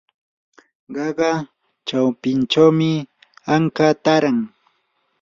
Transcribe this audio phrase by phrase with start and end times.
[0.95, 1.29] qaqa
[1.87, 2.91] chawpinchawmi
[3.53, 4.37] anka taaran.